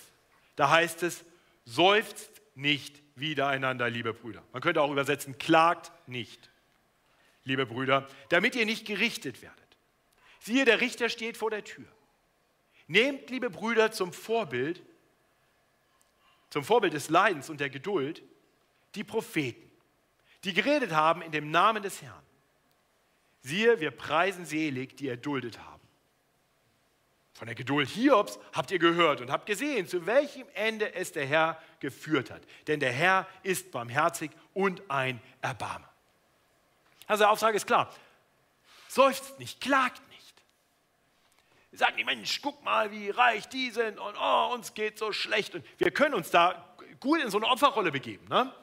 [0.57, 1.23] Da heißt es,
[1.63, 4.43] seufzt nicht wiedereinander, liebe Brüder.
[4.51, 6.49] Man könnte auch übersetzen, klagt nicht,
[7.45, 9.77] liebe Brüder, damit ihr nicht gerichtet werdet.
[10.41, 11.87] Siehe, der Richter steht vor der Tür.
[12.87, 14.81] Nehmt, liebe Brüder, zum Vorbild,
[16.49, 18.23] zum Vorbild des Leidens und der Geduld,
[18.95, 19.69] die Propheten,
[20.43, 22.23] die geredet haben in dem Namen des Herrn.
[23.41, 25.79] Siehe, wir preisen selig, die erduldet haben.
[27.33, 31.25] Von der Geduld Hiobs habt ihr gehört und habt gesehen, zu welchem Ende es der
[31.25, 32.41] Herr geführt hat.
[32.67, 35.89] Denn der Herr ist barmherzig und ein Erbarmer.
[37.07, 37.95] Also der Auftrag ist klar.
[38.89, 40.01] Seufzt nicht, klagt
[41.71, 41.79] nicht.
[41.79, 45.55] Sagt nicht, Mensch, guck mal, wie reich die sind und oh, uns geht so schlecht.
[45.55, 48.27] Und wir können uns da gut in so eine Opferrolle begeben.
[48.27, 48.53] Ne?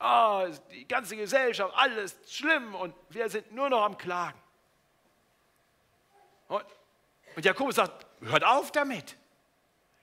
[0.00, 4.40] Oh, die ganze Gesellschaft, alles schlimm und wir sind nur noch am Klagen.
[6.48, 6.64] Und
[7.34, 9.16] und Jakobus sagt, hört auf damit.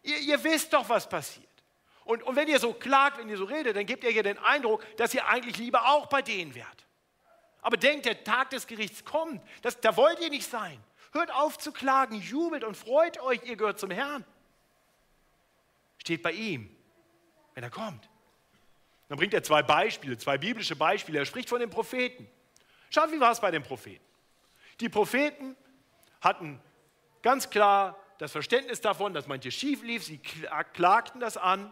[0.03, 1.47] Ihr, ihr wisst doch, was passiert.
[2.03, 4.37] Und, und wenn ihr so klagt, wenn ihr so redet, dann gebt ihr ja den
[4.39, 6.85] Eindruck, dass ihr eigentlich lieber auch bei denen wärt.
[7.61, 9.41] Aber denkt, der Tag des Gerichts kommt.
[9.61, 10.83] Das, da wollt ihr nicht sein.
[11.11, 14.23] Hört auf zu klagen, jubelt und freut euch, ihr gehört zum Herrn.
[15.97, 16.73] Steht bei ihm,
[17.53, 18.09] wenn er kommt.
[19.09, 21.19] Dann bringt er zwei Beispiele, zwei biblische Beispiele.
[21.19, 22.29] Er spricht von den Propheten.
[22.89, 24.03] Schaut, wie war es bei den Propheten?
[24.79, 25.57] Die Propheten
[26.21, 26.61] hatten
[27.21, 30.05] ganz klar das Verständnis davon, dass manches schief lief.
[30.05, 30.17] Sie
[30.73, 31.71] klagten das an,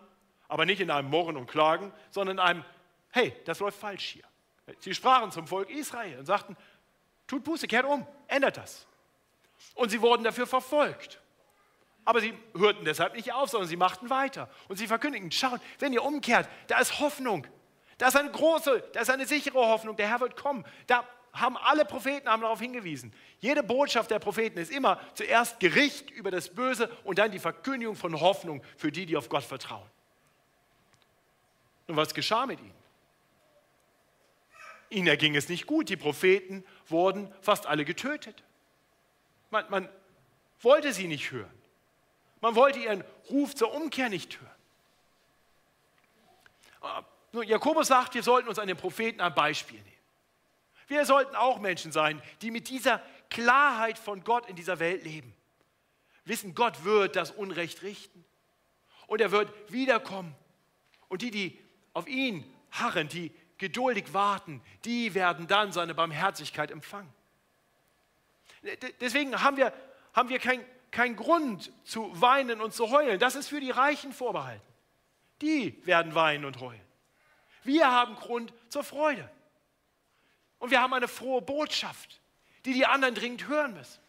[0.50, 2.66] aber nicht in einem Murren und Klagen, sondern in einem,
[3.12, 4.24] hey, das läuft falsch hier.
[4.80, 6.58] Sie sprachen zum Volk Israel und sagten,
[7.26, 8.86] tut Buße, kehrt um, ändert das.
[9.76, 11.20] Und sie wurden dafür verfolgt.
[12.06, 14.50] Aber sie hörten deshalb nicht auf, sondern sie machten weiter.
[14.68, 17.46] Und sie verkündigten, schaut, wenn ihr umkehrt, da ist Hoffnung.
[17.98, 20.66] Da ist eine große, da ist eine sichere Hoffnung, der Herr wird kommen.
[20.88, 23.14] Da haben alle Propheten haben darauf hingewiesen.
[23.40, 27.96] Jede Botschaft der Propheten ist immer zuerst Gericht über das Böse und dann die Verkündigung
[27.96, 29.88] von Hoffnung für die, die auf Gott vertrauen.
[31.88, 32.74] Und was geschah mit ihnen?
[34.90, 35.90] Ihnen erging es nicht gut.
[35.90, 38.44] Die Propheten wurden fast alle getötet.
[39.50, 39.90] Man, man
[40.62, 41.52] wollte sie nicht hören.
[42.42, 44.50] Man wollte ihren Ruf zur Umkehr nicht hören.
[47.46, 49.90] Jakobus sagt, wir sollten uns an den Propheten ein Beispiel nehmen.
[50.88, 55.36] Wir sollten auch Menschen sein, die mit dieser Klarheit von Gott in dieser Welt leben.
[56.26, 58.26] Wissen, Gott wird das Unrecht richten.
[59.08, 60.36] Und er wird wiederkommen.
[61.08, 61.60] Und die, die
[61.94, 67.12] auf ihn harren, die geduldig warten, die werden dann seine Barmherzigkeit empfangen.
[69.00, 69.74] Deswegen haben wir,
[70.14, 73.20] haben wir keinen kein Grund zu weinen und zu heulen.
[73.20, 74.66] Das ist für die Reichen vorbehalten.
[75.42, 76.82] Die werden weinen und heulen.
[77.64, 79.30] Wir haben Grund zur Freude.
[80.58, 82.20] Und wir haben eine frohe Botschaft,
[82.66, 84.02] die die anderen dringend hören müssen.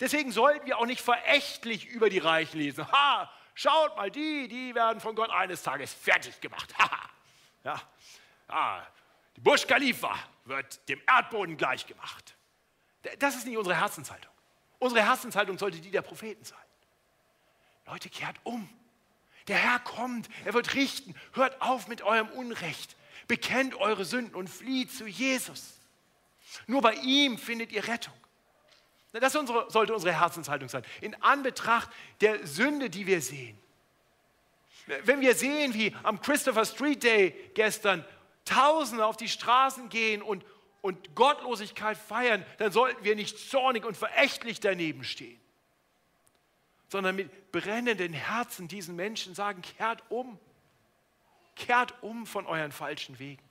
[0.00, 2.90] Deswegen sollten wir auch nicht verächtlich über die Reichen lesen.
[2.90, 6.74] Ha, schaut mal, die, die werden von Gott eines Tages fertig gemacht.
[7.64, 7.80] ja,
[8.48, 8.82] ah,
[9.36, 10.16] die Bush Khalifa
[10.46, 12.34] wird dem Erdboden gleichgemacht.
[13.18, 14.30] Das ist nicht unsere Herzenshaltung.
[14.78, 16.58] Unsere Herzenshaltung sollte die der Propheten sein.
[17.86, 18.68] Leute, kehrt um.
[19.48, 21.14] Der Herr kommt, er wird richten.
[21.32, 22.96] Hört auf mit eurem Unrecht.
[23.26, 25.74] Bekennt eure Sünden und flieht zu Jesus.
[26.66, 28.14] Nur bei ihm findet ihr Rettung.
[29.12, 30.84] Das unsere, sollte unsere Herzenshaltung sein.
[31.00, 33.58] In Anbetracht der Sünde, die wir sehen.
[35.04, 38.04] Wenn wir sehen, wie am Christopher Street Day gestern
[38.44, 40.44] Tausende auf die Straßen gehen und,
[40.82, 45.40] und Gottlosigkeit feiern, dann sollten wir nicht zornig und verächtlich daneben stehen,
[46.88, 50.38] sondern mit brennenden Herzen diesen Menschen sagen, kehrt um.
[51.56, 53.42] Kehrt um von euren falschen Wegen.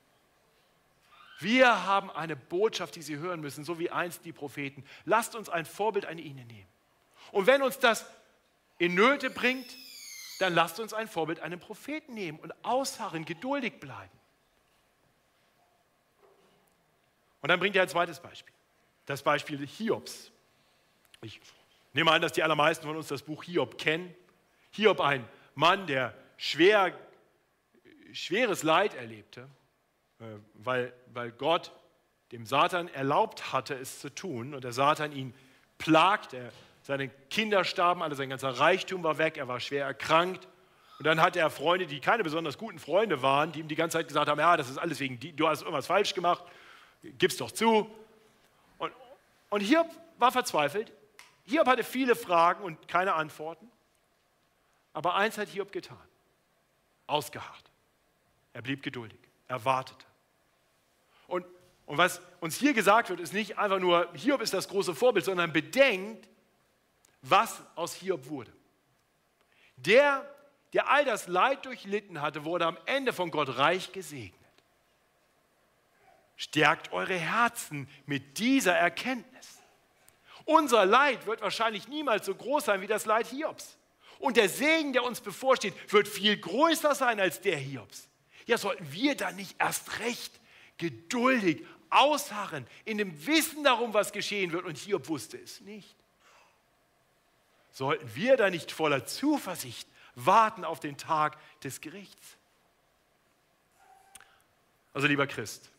[1.40, 4.84] Wir haben eine Botschaft, die Sie hören müssen, so wie einst die Propheten.
[5.06, 6.68] Lasst uns ein Vorbild an ihnen nehmen.
[7.32, 8.06] Und wenn uns das
[8.78, 9.68] in Nöte bringt,
[10.40, 14.19] dann lasst uns ein Vorbild an einem Propheten nehmen und ausharren, geduldig bleiben.
[17.42, 18.54] Und dann bringt er ein zweites Beispiel.
[19.06, 20.32] Das Beispiel Hiobs.
[21.22, 21.40] Ich
[21.94, 24.14] nehme an, dass die allermeisten von uns das Buch Hiob kennen.
[24.72, 26.94] Hiob, ein Mann, der schwer
[28.14, 29.48] schweres Leid erlebte,
[30.20, 30.24] äh,
[30.56, 31.72] weil, weil Gott
[32.32, 35.34] dem Satan erlaubt hatte, es zu tun und der Satan ihn
[35.78, 36.34] plagt.
[36.34, 36.52] Er,
[36.84, 40.48] seine Kinder starben, alle sein ganzer Reichtum war weg, er war schwer erkrankt.
[41.00, 43.98] Und dann hatte er Freunde, die keine besonders guten Freunde waren, die ihm die ganze
[43.98, 46.44] Zeit gesagt haben, ja, das ist alles wegen, du hast irgendwas falsch gemacht,
[47.02, 47.90] gib's doch zu.
[48.78, 48.94] Und,
[49.50, 50.92] und Hiob war verzweifelt.
[51.46, 53.70] Hiob hatte viele Fragen und keine Antworten.
[54.94, 55.98] Aber eins hat Hiob getan,
[57.08, 57.72] ausgeharrt.
[58.54, 60.06] Er blieb geduldig, er wartete.
[61.28, 61.46] Und,
[61.86, 65.26] und was uns hier gesagt wird, ist nicht einfach nur, Hiob ist das große Vorbild,
[65.26, 66.28] sondern bedenkt,
[67.22, 68.52] was aus Hiob wurde.
[69.78, 70.28] Der,
[70.74, 74.39] der all das Leid durchlitten hatte, wurde am Ende von Gott reich gesegnet.
[76.40, 79.60] Stärkt eure Herzen mit dieser Erkenntnis.
[80.46, 83.78] Unser Leid wird wahrscheinlich niemals so groß sein wie das Leid Hiobs.
[84.18, 88.10] Und der Segen, der uns bevorsteht, wird viel größer sein als der Hiobs
[88.50, 90.40] ja, sollten wir dann nicht erst recht
[90.80, 94.66] geduldig ausharren in dem Wissen darum, was geschehen wird.
[94.66, 95.96] Und Hiob wusste es nicht.
[97.72, 102.38] Sollten wir da nicht voller Zuversicht warten auf den Tag des Gerichts?
[104.94, 105.70] Also lieber Christ,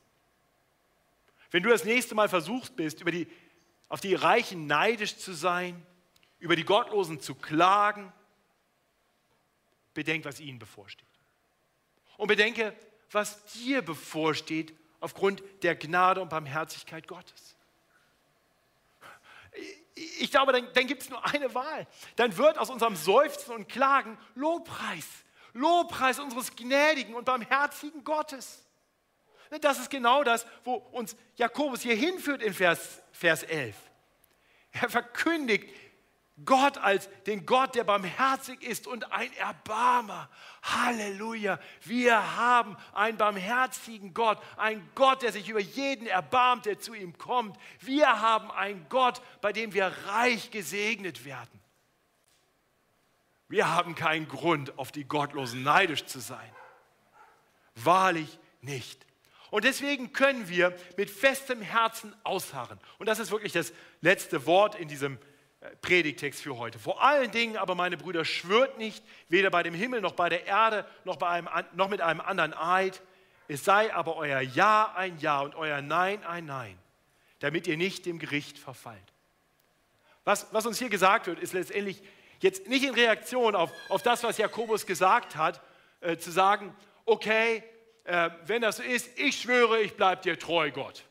[1.51, 3.27] wenn du das nächste Mal versuchst bist, über die,
[3.89, 5.85] auf die Reichen neidisch zu sein,
[6.39, 8.13] über die Gottlosen zu klagen,
[9.95, 11.07] bedenk, was ihnen bevorsteht.
[12.17, 12.75] Und bedenke,
[13.11, 17.57] was dir bevorsteht aufgrund der Gnade und Barmherzigkeit Gottes.
[19.95, 21.87] Ich glaube, dann, dann gibt es nur eine Wahl.
[22.17, 25.07] Dann wird aus unserem Seufzen und Klagen Lobpreis.
[25.53, 28.65] Lobpreis unseres gnädigen und barmherzigen Gottes.
[29.61, 33.75] Das ist genau das, wo uns Jakobus hier hinführt in Vers, Vers 11.
[34.73, 35.69] Er verkündigt
[36.45, 40.31] Gott als den Gott, der barmherzig ist und ein Erbarmer.
[40.63, 41.59] Halleluja.
[41.83, 47.19] Wir haben einen barmherzigen Gott, einen Gott, der sich über jeden erbarmt, der zu ihm
[47.19, 47.59] kommt.
[47.81, 51.61] Wir haben einen Gott, bei dem wir reich gesegnet werden.
[53.49, 56.55] Wir haben keinen Grund, auf die Gottlosen neidisch zu sein.
[57.75, 59.10] Wahrlich nicht.
[59.51, 62.79] Und deswegen können wir mit festem Herzen ausharren.
[62.99, 65.19] Und das ist wirklich das letzte Wort in diesem
[65.83, 66.79] Predigtext für heute.
[66.79, 70.47] Vor allen Dingen aber, meine Brüder, schwört nicht, weder bei dem Himmel noch bei der
[70.47, 73.03] Erde noch, bei einem, noch mit einem anderen Eid.
[73.47, 76.79] Es sei aber euer Ja ein Ja und euer Nein ein Nein,
[77.41, 78.99] damit ihr nicht dem Gericht verfallt.
[80.25, 82.03] Was, was uns hier gesagt wird, ist letztendlich
[82.41, 85.61] jetzt nicht in Reaktion auf, auf das, was Jakobus gesagt hat,
[86.01, 86.75] äh, zu sagen,
[87.05, 87.63] okay,
[88.05, 91.05] äh, wenn das so ist, ich schwöre, ich bleibe dir treu, Gott.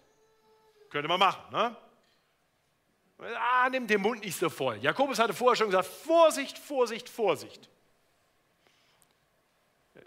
[0.89, 1.75] Könnte man machen, ne?
[3.37, 4.77] Ah, nimm den Mund nicht so voll.
[4.77, 7.69] Jakobus hatte vorher schon gesagt, Vorsicht, Vorsicht, Vorsicht.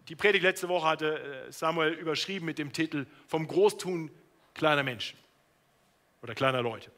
[0.08, 4.10] Die Predigt letzte Woche hatte äh, Samuel überschrieben mit dem Titel Vom Großtun
[4.54, 5.18] kleiner Menschen
[6.22, 6.90] oder kleiner Leute.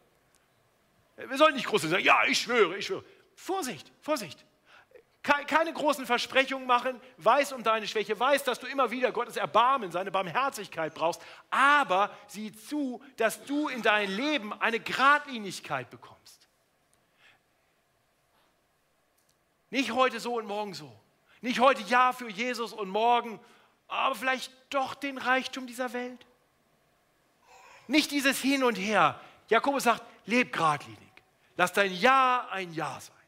[1.17, 3.05] Wir sollten nicht groß sagen, ja, ich schwöre, ich schwöre.
[3.35, 4.45] Vorsicht, Vorsicht
[5.25, 9.91] keine großen Versprechungen machen, weiß um deine Schwäche, weiß, dass du immer wieder Gottes Erbarmen,
[9.91, 16.47] seine Barmherzigkeit brauchst, aber sieh zu, dass du in dein Leben eine Gradlinigkeit bekommst.
[19.71, 20.95] Nicht heute so und morgen so.
[21.41, 23.41] Nicht heute Ja für Jesus und morgen,
[23.89, 26.25] aber vielleicht doch den Reichtum dieser Welt.
[27.87, 29.19] Nicht dieses Hin und Her.
[29.49, 30.99] Jakobus sagt, leb gradlinig.
[31.57, 33.24] Lass dein Ja ein Ja sein.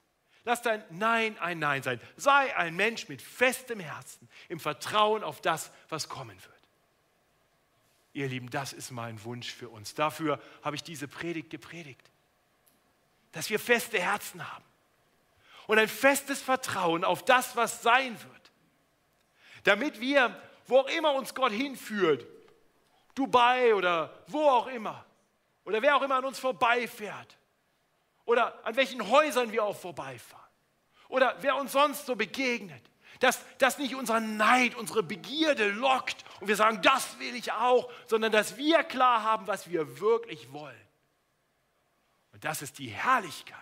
[0.47, 2.01] Lass dein Nein ein Nein sein.
[2.17, 6.55] Sei ein Mensch mit festem Herzen, im Vertrauen auf das, was kommen wird.
[8.13, 9.95] Ihr Lieben, das ist mein Wunsch für uns.
[9.95, 12.01] Dafür habe ich diese Predigt gepredigt.
[13.33, 14.65] Dass wir feste Herzen haben
[15.67, 18.53] und ein festes Vertrauen auf das, was sein wird.
[19.65, 22.25] Damit wir, wo auch immer uns Gott hinführt,
[23.17, 25.05] Dubai oder wo auch immer,
[25.65, 27.37] oder wer auch immer an uns vorbeifährt,
[28.27, 30.47] oder an welchen Häusern wir auch vorbeifahren
[31.09, 32.83] oder wer uns sonst so begegnet,
[33.21, 37.91] dass das nicht unser Neid, unsere Begierde lockt und wir sagen, das will ich auch,
[38.07, 40.77] sondern dass wir klar haben, was wir wirklich wollen.
[42.33, 43.57] Und das ist die Herrlichkeit,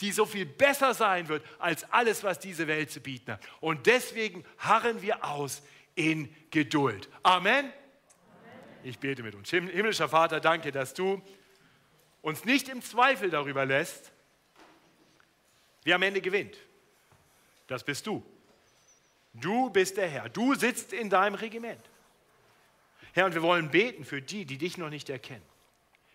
[0.00, 3.40] die so viel besser sein wird als alles, was diese Welt zu bieten hat.
[3.60, 5.62] Und deswegen harren wir aus
[5.96, 7.08] in Geduld.
[7.24, 7.72] Amen.
[8.84, 9.50] Ich bete mit uns.
[9.50, 11.20] Himmlischer Vater, danke, dass du
[12.26, 14.10] uns nicht im Zweifel darüber lässt,
[15.84, 16.56] wer am Ende gewinnt.
[17.68, 18.20] Das bist du.
[19.32, 20.28] Du bist der Herr.
[20.28, 21.80] Du sitzt in deinem Regiment.
[23.12, 25.44] Herr, und wir wollen beten für die, die dich noch nicht erkennen,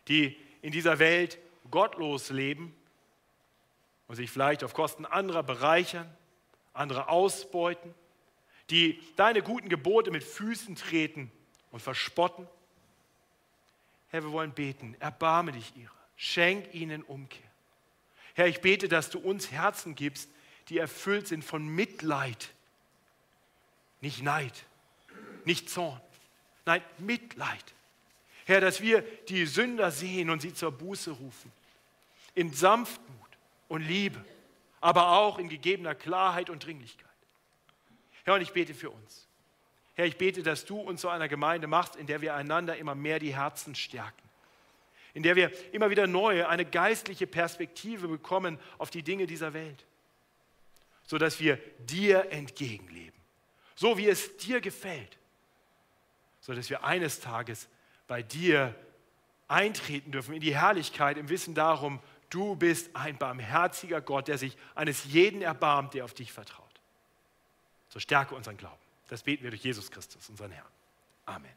[0.10, 1.40] die in dieser Welt
[1.70, 2.76] gottlos leben
[4.10, 6.14] und sich vielleicht auf Kosten anderer bereichern,
[6.74, 7.96] andere ausbeuten,
[8.70, 11.32] die deine guten Gebote mit Füßen treten
[11.72, 12.50] und verspotten.
[14.10, 16.01] Herr, wir wollen beten, erbarme dich ihrer.
[16.24, 17.50] Schenk ihnen Umkehr.
[18.36, 20.30] Herr, ich bete, dass du uns Herzen gibst,
[20.70, 22.52] die erfüllt sind von Mitleid.
[24.02, 24.54] Nicht Neid,
[25.46, 26.00] nicht Zorn.
[26.64, 27.66] Nein, Mitleid.
[28.46, 31.52] Herr, dass wir die Sünder sehen und sie zur Buße rufen.
[32.36, 33.30] In Sanftmut
[33.68, 34.24] und Liebe,
[34.80, 37.10] aber auch in gegebener Klarheit und Dringlichkeit.
[38.26, 39.28] Herr, und ich bete für uns.
[39.96, 42.94] Herr, ich bete, dass du uns zu einer Gemeinde machst, in der wir einander immer
[42.94, 44.31] mehr die Herzen stärken
[45.14, 49.86] in der wir immer wieder neu eine geistliche Perspektive bekommen auf die Dinge dieser Welt,
[51.06, 53.20] sodass wir dir entgegenleben,
[53.76, 55.18] so wie es dir gefällt,
[56.40, 57.68] sodass wir eines Tages
[58.08, 58.76] bei dir
[59.48, 62.00] eintreten dürfen in die Herrlichkeit im Wissen darum,
[62.30, 66.68] du bist ein barmherziger Gott, der sich eines jeden erbarmt, der auf dich vertraut.
[67.90, 68.80] So stärke unseren Glauben.
[69.10, 70.72] Das beten wir durch Jesus Christus, unseren Herrn.
[71.26, 71.52] Amen.